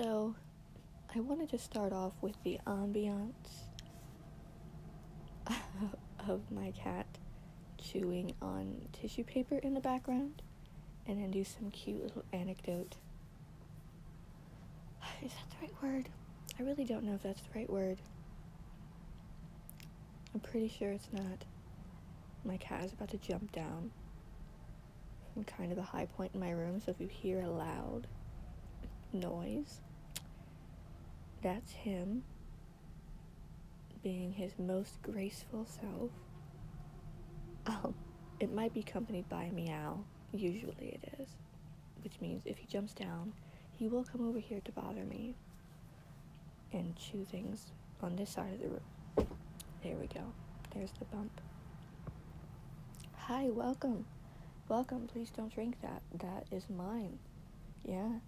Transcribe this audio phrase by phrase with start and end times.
[0.00, 0.36] So,
[1.12, 3.64] I wanted to start off with the ambiance
[6.28, 7.08] of my cat
[7.78, 10.40] chewing on tissue paper in the background
[11.08, 12.94] and then do some cute little anecdote.
[15.24, 16.08] Is that the right word?
[16.60, 17.98] I really don't know if that's the right word.
[20.32, 21.44] I'm pretty sure it's not.
[22.44, 23.90] My cat is about to jump down
[25.34, 28.06] from kind of a high point in my room, so if you hear a loud
[29.12, 29.80] noise,
[31.42, 32.22] that's him
[34.02, 36.10] being his most graceful self.
[37.66, 37.94] Um,
[38.40, 40.04] it might be accompanied by a meow.
[40.32, 41.28] Usually it is.
[42.02, 43.32] Which means if he jumps down,
[43.72, 45.34] he will come over here to bother me
[46.72, 49.28] and chew things on this side of the room.
[49.82, 50.32] There we go.
[50.74, 51.40] There's the bump.
[53.16, 54.04] Hi, welcome.
[54.68, 55.06] Welcome.
[55.06, 56.02] Please don't drink that.
[56.18, 57.18] That is mine.
[57.84, 58.20] Yeah.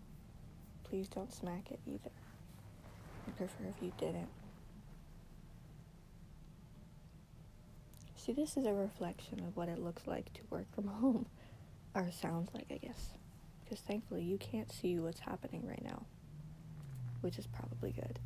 [0.84, 2.10] Please don't smack it either.
[3.30, 4.28] I prefer if you didn't.
[8.16, 11.26] See, this is a reflection of what it looks like to work from home.
[11.94, 13.10] Or sounds like, I guess.
[13.64, 16.02] Because thankfully, you can't see what's happening right now.
[17.20, 18.18] Which is probably good.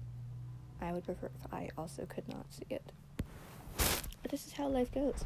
[0.80, 2.92] I would prefer if I also could not see it.
[3.76, 5.24] But this is how life goes.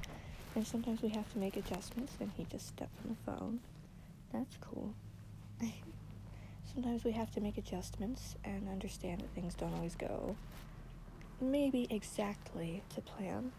[0.55, 3.61] And sometimes we have to make adjustments, and he just stepped on the phone.
[4.33, 4.95] That's cool.
[6.79, 10.37] sometimes we have to make adjustments and understand that things don't always go
[11.41, 13.51] maybe exactly to plan.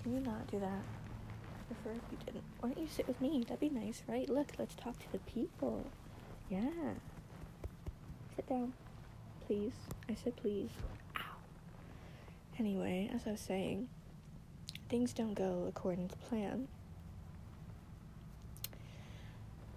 [0.00, 0.66] Can you not do that?
[0.68, 2.44] I prefer if you didn't.
[2.60, 3.40] Why don't you sit with me?
[3.42, 4.28] That'd be nice, right?
[4.28, 5.84] Look, let's talk to the people.
[6.48, 6.70] Yeah.
[8.36, 8.72] Sit down.
[9.48, 9.72] Please.
[10.08, 10.70] I said please.
[11.16, 11.22] Ow.
[12.56, 13.88] Anyway, as I was saying,
[14.88, 16.68] things don't go according to plan.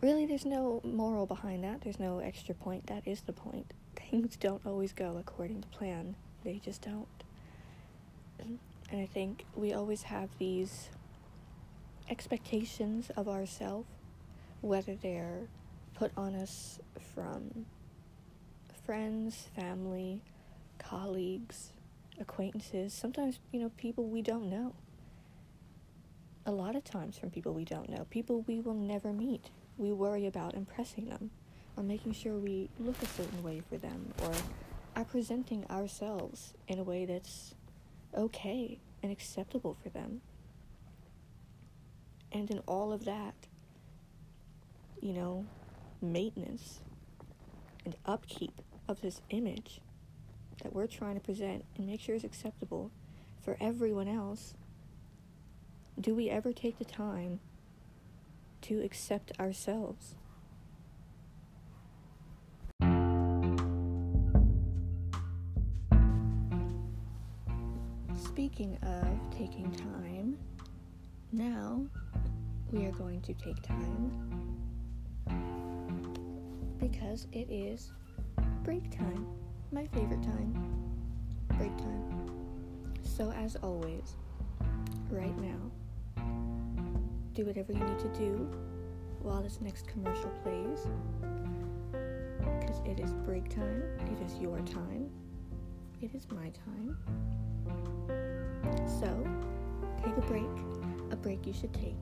[0.04, 1.80] Really, there's no moral behind that.
[1.80, 2.88] There's no extra point.
[2.88, 3.74] That is the point.
[3.96, 6.18] Things don't always go according to plan.
[6.44, 7.08] They just don't.
[8.38, 8.60] And
[8.92, 10.90] I think we always have these
[12.10, 13.88] expectations of ourselves,
[14.60, 15.48] whether they're
[15.94, 16.82] put on us
[17.16, 17.66] from
[18.86, 20.20] friends, family,
[20.80, 21.72] colleagues,
[22.20, 24.74] acquaintances, sometimes, you know, people we don't know.
[26.46, 29.50] A lot of times from people we don't know, people we will never meet.
[29.78, 31.32] We worry about impressing them
[31.76, 34.32] or making sure we look a certain way for them or
[34.96, 37.56] are presenting ourselves in a way that's
[38.16, 40.22] okay and acceptable for them.
[42.32, 43.34] And in all of that,
[45.02, 45.46] you know,
[46.02, 46.80] maintenance
[47.86, 49.82] and upkeep of this image
[50.62, 52.92] that we're trying to present and make sure is acceptable
[53.42, 54.54] for everyone else,
[56.00, 57.40] do we ever take the time
[58.64, 60.16] to accept ourselves?
[68.16, 70.38] Speaking of taking time,
[71.32, 71.86] now
[72.72, 74.12] we are going to take time
[76.80, 77.92] because it is
[78.64, 79.28] break time,
[79.72, 80.54] my favorite time.
[81.58, 82.32] Break time.
[83.04, 84.16] So, as always,
[85.10, 85.72] right now,
[87.34, 88.50] do whatever you need to do
[89.22, 90.88] while this next commercial plays
[92.60, 95.10] because it is break time, it is your time,
[96.02, 96.98] it is my time.
[99.00, 99.26] So,
[100.04, 100.44] take a break,
[101.12, 101.96] a break you should take.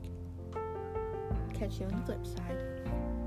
[1.54, 3.21] Catch you on the flip side.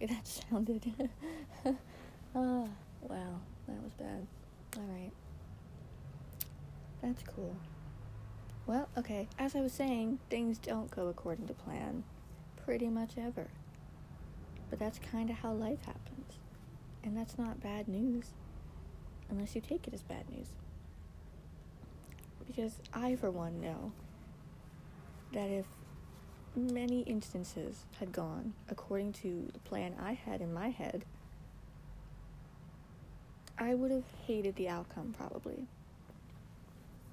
[0.00, 0.92] Way that sounded.
[2.34, 2.68] oh,
[3.02, 4.26] wow, that was bad.
[4.76, 5.12] Alright.
[7.02, 7.56] That's cool.
[8.66, 12.04] Well, okay, as I was saying, things don't go according to plan
[12.64, 13.48] pretty much ever.
[14.68, 16.38] But that's kind of how life happens.
[17.02, 18.26] And that's not bad news,
[19.30, 20.48] unless you take it as bad news.
[22.46, 23.92] Because I, for one, know
[25.32, 25.64] that if
[26.56, 31.04] many instances had gone according to the plan I had in my head,
[33.58, 35.66] I would have hated the outcome probably.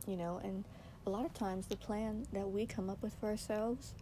[0.08, 0.64] You know, and
[1.06, 3.94] a lot of times the plan that we come up with for ourselves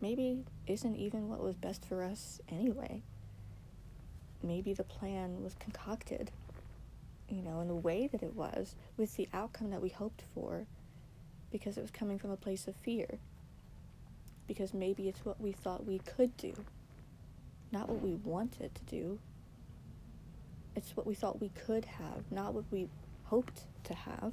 [0.00, 3.02] maybe isn't even what was best for us anyway.
[4.42, 6.30] Maybe the plan was concocted
[7.28, 10.66] you know, in the way that it was, with the outcome that we hoped for,
[11.50, 13.18] because it was coming from a place of fear.
[14.46, 16.54] Because maybe it's what we thought we could do,
[17.72, 19.18] not what we wanted to do.
[20.74, 22.88] It's what we thought we could have, not what we
[23.24, 24.32] hoped to have.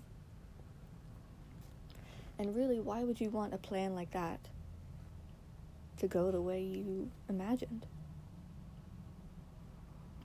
[2.37, 4.39] And really, why would you want a plan like that
[5.97, 7.85] to go the way you imagined?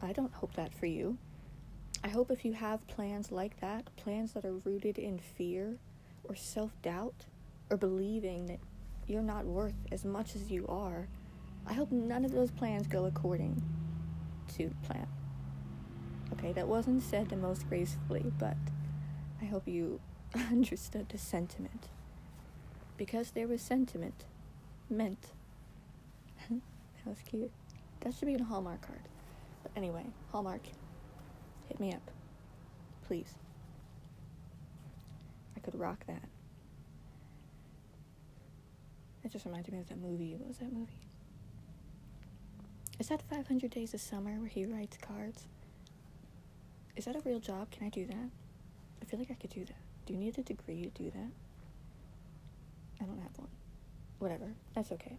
[0.02, 1.18] I don't hope that for you.
[2.02, 5.78] I hope if you have plans like that, plans that are rooted in fear
[6.24, 7.26] or self doubt
[7.70, 8.60] or believing that
[9.06, 11.08] you're not worth as much as you are,
[11.66, 13.62] I hope none of those plans go according
[14.56, 15.06] to plan.
[16.32, 18.56] Okay, that wasn't said the most gracefully, but
[19.40, 20.00] I hope you
[20.50, 21.88] understood the sentiment.
[22.96, 24.24] Because there was sentiment
[24.90, 25.28] meant.
[26.50, 26.60] that
[27.06, 27.50] was cute.
[28.00, 29.00] That should be in a Hallmark card.
[29.62, 30.62] But anyway, Hallmark,
[31.68, 32.10] hit me up.
[33.06, 33.34] Please.
[35.70, 36.22] Could rock that.
[39.22, 40.34] That just reminded me of that movie.
[40.34, 40.88] What was that movie?
[42.98, 45.44] Is that 500 Days of Summer where he writes cards?
[46.96, 47.70] Is that a real job?
[47.70, 48.30] Can I do that?
[49.02, 49.76] I feel like I could do that.
[50.06, 51.30] Do you need a degree to do that?
[53.02, 53.50] I don't have one.
[54.20, 54.46] Whatever.
[54.74, 55.18] That's okay.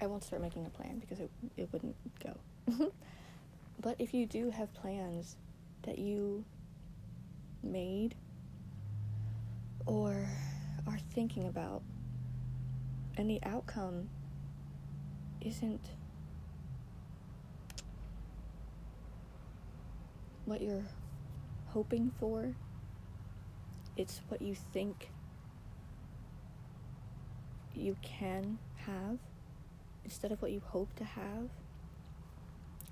[0.00, 2.92] I won't start making a plan because it, it wouldn't go.
[3.80, 5.34] but if you do have plans
[5.82, 6.44] that you
[7.64, 8.14] made
[9.88, 10.28] or
[10.86, 11.82] are thinking about
[13.16, 14.08] and the outcome
[15.40, 15.80] isn't
[20.44, 20.84] what you're
[21.68, 22.54] hoping for,
[23.96, 25.10] it's what you think
[27.74, 29.18] you can have
[30.04, 31.48] instead of what you hope to have.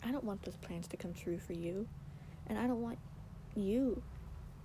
[0.02, 1.86] I don't want those plans to come true for you.
[2.46, 2.98] And I don't want
[3.54, 4.02] you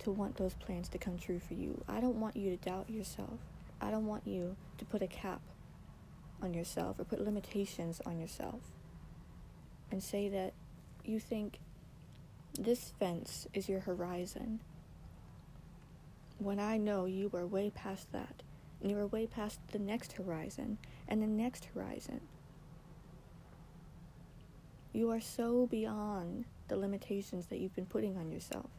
[0.04, 1.82] to want those plans to come true for you.
[1.88, 3.38] I don't want you to doubt yourself.
[3.80, 5.40] I don't want you to put a cap
[6.42, 8.60] on yourself or put limitations on yourself
[9.90, 10.52] and say that
[11.04, 11.58] you think
[12.58, 14.60] this fence is your horizon
[16.38, 18.42] when I know you are way past that
[18.80, 22.20] and you are way past the next horizon and the next horizon.
[24.92, 28.70] You are so beyond the limitations that you've been putting on yourself.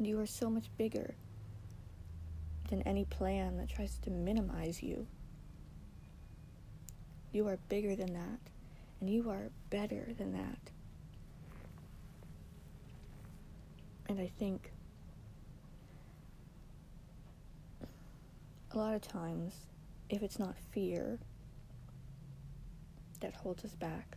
[0.00, 1.14] You are so much bigger
[2.70, 5.06] than any plan that tries to minimize you.
[7.32, 8.40] You are bigger than that,
[9.00, 10.58] and you are better than that.
[14.08, 14.72] And I think
[18.72, 19.54] a lot of times,
[20.08, 21.18] if it's not fear
[23.20, 24.16] that holds us back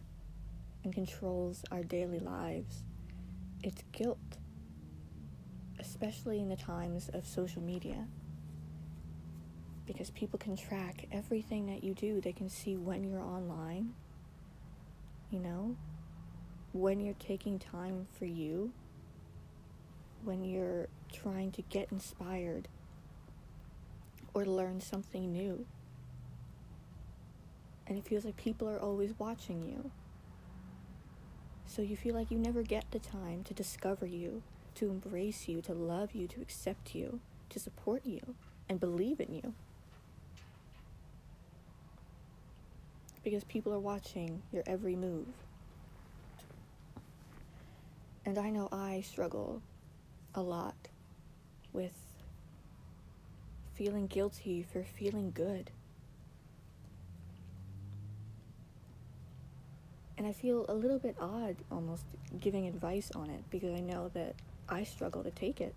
[0.83, 2.83] and controls our daily lives,
[3.63, 4.37] it's guilt,
[6.01, 8.07] especially in the times of social media.
[9.85, 13.93] Because people can track everything that you do, they can see when you're online,
[15.29, 15.75] you know,
[16.73, 18.71] when you're taking time for you,
[20.23, 22.67] when you're trying to get inspired
[24.33, 25.65] or learn something new.
[27.85, 29.91] And it feels like people are always watching you.
[31.67, 34.41] So you feel like you never get the time to discover you,
[34.75, 38.35] to embrace you, to love you, to accept you, to support you,
[38.69, 39.53] and believe in you.
[43.23, 45.27] Because people are watching your every move.
[48.25, 49.61] And I know I struggle
[50.33, 50.75] a lot
[51.73, 51.93] with
[53.73, 55.71] feeling guilty for feeling good.
[60.17, 62.03] And I feel a little bit odd almost
[62.39, 64.35] giving advice on it because I know that
[64.71, 65.75] I struggle to take it.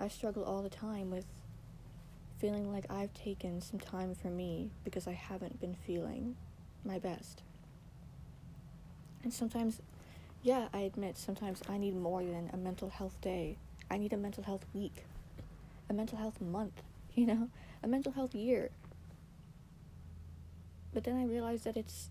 [0.00, 1.26] I struggle all the time with
[2.40, 6.34] feeling like I've taken some time for me because I haven't been feeling
[6.84, 7.42] my best.
[9.22, 9.80] And sometimes,
[10.42, 13.56] yeah, I admit sometimes I need more than a mental health day.
[13.88, 15.04] I need a mental health week
[15.88, 16.82] a mental health month,
[17.14, 17.48] you know,
[17.82, 18.70] a mental health year.
[20.92, 22.10] But then I realized that it's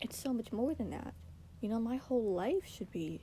[0.00, 1.14] it's so much more than that.
[1.60, 3.20] You know, my whole life should be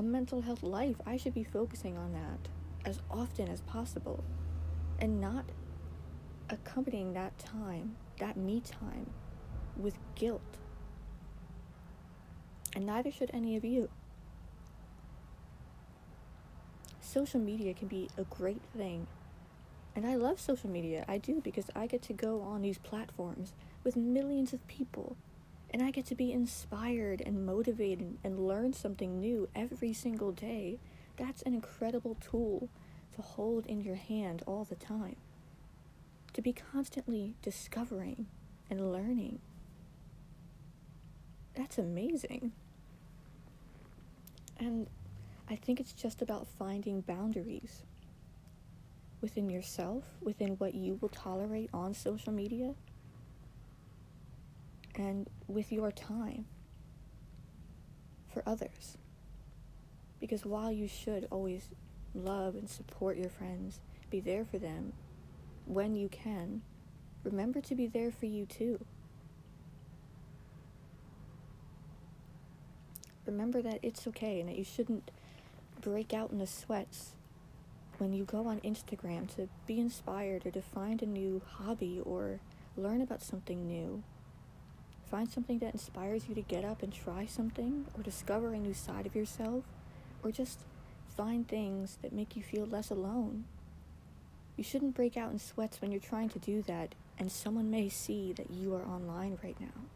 [0.00, 0.96] a mental health life.
[1.06, 2.48] I should be focusing on that
[2.88, 4.24] as often as possible
[4.98, 5.44] and not
[6.48, 9.10] accompanying that time, that me time,
[9.76, 10.56] with guilt.
[12.74, 13.90] And neither should any of you
[17.02, 19.06] social media can be a great thing.
[19.94, 21.04] And I love social media.
[21.08, 23.52] I do because I get to go on these platforms
[23.84, 25.16] with millions of people
[25.72, 30.80] And I get to be inspired and motivated and learn something new every single day.
[31.16, 32.68] That's an incredible tool
[33.14, 35.16] to hold in your hand all the time.
[36.32, 38.26] To be constantly discovering
[38.68, 39.40] and learning.
[41.54, 42.52] That's amazing.
[44.58, 44.88] And
[45.48, 47.82] I think it's just about finding boundaries
[49.20, 52.74] within yourself, within what you will tolerate on social media,
[55.00, 56.44] and with your time
[58.32, 58.98] for others.
[60.20, 61.70] Because while you should always
[62.14, 63.80] love and support your friends,
[64.10, 64.92] be there for them
[65.64, 66.60] when you can,
[67.24, 68.84] remember to be there for you too.
[73.24, 75.10] Remember that it's okay and that you shouldn't
[75.80, 77.12] break out in the sweats
[77.96, 82.40] when you go on Instagram to be inspired or to find a new hobby or
[82.76, 84.02] learn about something new.
[85.10, 88.74] Find something that inspires you to get up and try something or discover a new
[88.74, 89.64] side of yourself
[90.22, 90.60] or just
[91.16, 93.44] find things that make you feel less alone.
[94.56, 97.88] You shouldn't break out in sweats when you're trying to do that and someone may
[97.88, 99.88] see that you are online right now.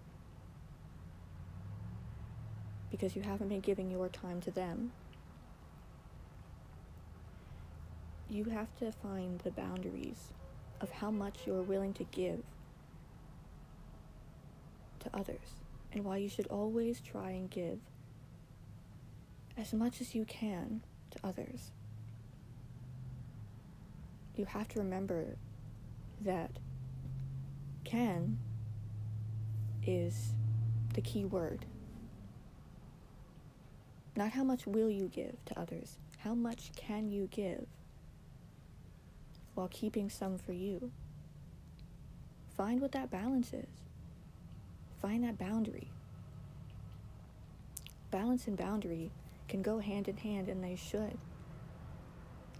[2.90, 4.92] Because you haven't been giving your time to them
[8.34, 10.30] you have to find the boundaries
[10.80, 12.42] of how much you're willing to give
[15.16, 15.56] others
[15.92, 17.78] and why you should always try and give
[19.56, 21.70] as much as you can to others.
[24.36, 25.36] You have to remember
[26.20, 26.50] that
[27.84, 28.38] can
[29.86, 30.32] is
[30.94, 31.66] the key word.
[34.16, 37.66] Not how much will you give to others, how much can you give?
[39.54, 40.90] while keeping some for you.
[42.56, 43.83] Find what that balance is.
[45.04, 45.88] Find that boundary.
[48.10, 49.10] Balance and boundary
[49.48, 51.18] can go hand in hand, and they should.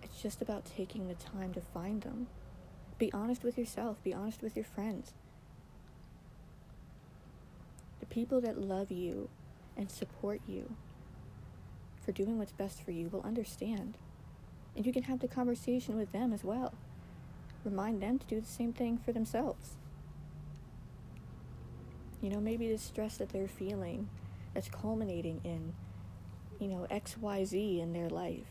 [0.03, 2.27] It's just about taking the time to find them.
[2.99, 5.15] Be honest with yourself, be honest with your friends.
[8.01, 9.31] The people that love you
[9.75, 10.77] and support you
[12.05, 13.97] for doing what's best for you will understand.
[14.77, 16.75] And you can have the conversation with them as well.
[17.65, 19.79] Remind them to do the same thing for themselves.
[22.25, 24.09] You know, maybe the stress that they're feeling
[24.55, 25.75] that's culminating in,
[26.59, 28.47] you know, XYZ in their life.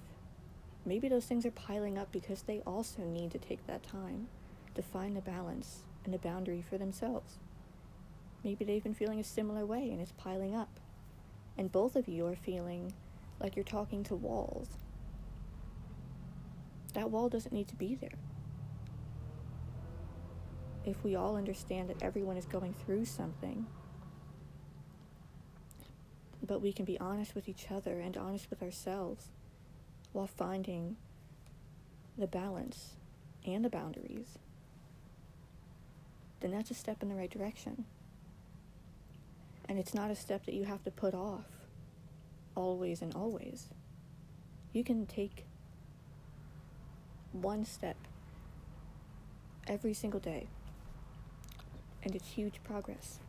[0.86, 4.28] Maybe those things are piling up because they also need to take that time
[4.76, 7.40] to find the balance and the boundary for themselves.
[8.44, 10.80] Maybe they've been feeling a similar way and it's piling up.
[11.58, 12.94] And both of you are feeling
[13.40, 14.68] like you're talking to walls
[16.94, 18.12] that wall doesn't need to be there.
[20.86, 23.66] If we all understand that everyone is going through something,
[26.46, 29.30] but we can be honest with each other and honest with ourselves
[30.12, 30.98] while finding
[32.18, 32.96] the balance
[33.46, 34.38] and the boundaries,
[36.42, 37.86] then that's a step in the right direction.
[39.70, 41.46] And it's not a step that you have to put off
[42.56, 43.70] always and always.
[44.74, 45.46] You can take
[47.32, 47.96] one step
[49.68, 50.48] every single day.
[52.04, 53.20] And it's huge progress.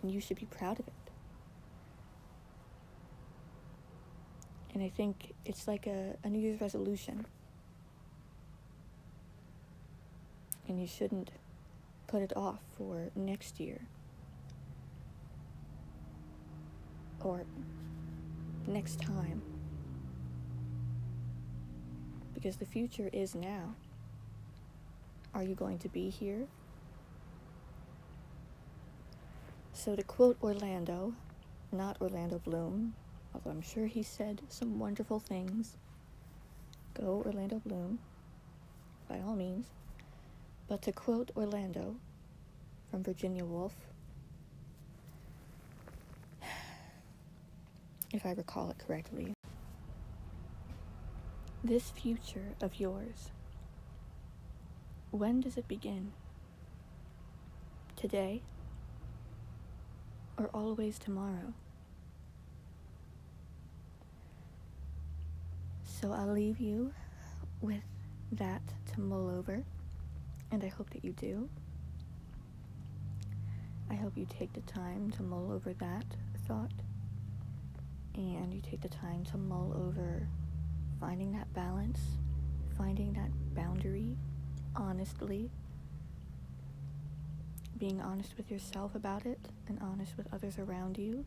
[0.00, 0.94] And you should be proud of it.
[4.74, 7.26] And I think it's like a, a New Year's resolution.
[10.68, 11.30] And you shouldn't
[12.06, 13.80] put it off for next year
[17.20, 17.44] or
[18.66, 19.42] next time
[22.34, 23.74] because the future is now.
[25.34, 26.46] Are you going to be here?
[29.88, 31.14] So, to quote Orlando,
[31.72, 32.92] not Orlando Bloom,
[33.32, 35.78] although I'm sure he said some wonderful things,
[36.92, 37.98] go Orlando Bloom,
[39.08, 39.68] by all means.
[40.68, 41.96] But to quote Orlando
[42.90, 43.74] from Virginia Woolf,
[48.12, 49.32] if I recall it correctly,
[51.64, 53.30] this future of yours,
[55.12, 56.12] when does it begin?
[57.96, 58.42] Today?
[60.38, 61.52] Or always tomorrow?
[65.82, 66.92] So I'll leave you
[67.60, 67.82] with
[68.32, 69.64] that to mull over,
[70.52, 71.48] and I hope that you do.
[73.90, 76.04] I hope you take the time to mull over that
[76.46, 76.70] thought,
[78.14, 80.28] and you take the time to mull over
[81.00, 82.00] finding that balance,
[82.76, 84.16] finding that boundary
[84.76, 85.50] honestly,
[87.78, 91.24] being honest with yourself about it and honest with others around you.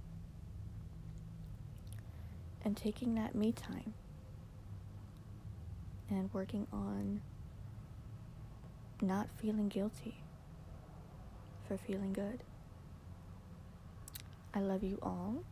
[2.64, 3.94] And taking that me time
[6.10, 7.22] and working on
[9.02, 10.16] not feeling guilty
[11.68, 12.44] for feeling good.
[14.54, 15.44] I love you all.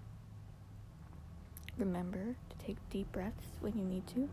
[1.78, 4.30] Remember to take deep breaths when you need to.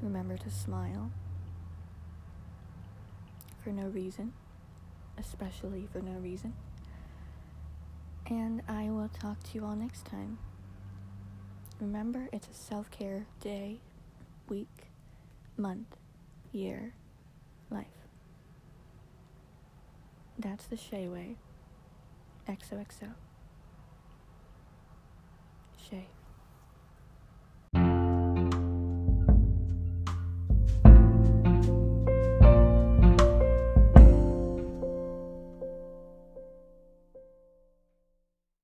[0.00, 1.10] Remember to smile
[3.62, 4.32] for no reason,
[5.20, 6.54] especially for no reason.
[8.26, 10.38] And I will talk to you all next time.
[11.80, 13.80] Remember, it's a self care day,
[14.48, 14.88] week,
[15.56, 15.96] month,
[16.52, 16.94] year,
[17.70, 17.86] life.
[20.38, 21.36] That's the Shay way.
[22.48, 23.14] XOXO.